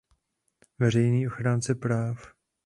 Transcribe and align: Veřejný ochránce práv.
Veřejný 0.79 1.27
ochránce 1.27 1.75
práv. 1.75 2.33